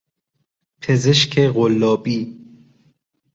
پزشک 0.81 1.39
قلابی 1.39 2.37